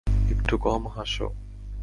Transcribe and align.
একটু 0.31 0.55
কম 0.57 0.81
হাসো। 0.87 1.27